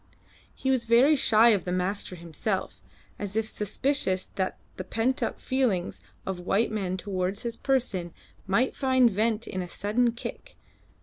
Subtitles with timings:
[0.55, 2.81] He was very shy of the master himself,
[3.19, 8.11] as if suspicious that the pent up feelings of the white man towards his person
[8.47, 10.57] might find vent in a sudden kick.